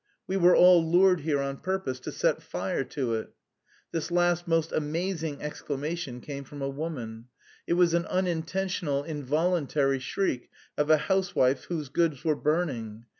"We 0.25 0.35
were 0.35 0.55
all 0.55 0.83
lured 0.89 1.19
here 1.19 1.39
on 1.41 1.57
purpose 1.57 1.99
to 1.99 2.11
set 2.11 2.41
fire 2.41 2.83
to 2.85 3.13
it!" 3.13 3.35
This 3.91 4.09
last 4.09 4.47
most 4.47 4.71
amazing 4.71 5.43
exclamation 5.43 6.21
came 6.21 6.43
from 6.43 6.59
a 6.63 6.69
woman; 6.69 7.25
it 7.67 7.73
was 7.73 7.93
an 7.93 8.07
unintentional 8.07 9.03
involuntary 9.03 9.99
shriek 9.99 10.49
of 10.75 10.89
a 10.89 10.97
housewife 10.97 11.65
whose 11.65 11.89
goods 11.89 12.25
were 12.25 12.35
burning. 12.35 13.05